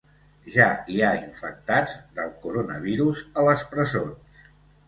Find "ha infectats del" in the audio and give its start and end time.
1.07-2.33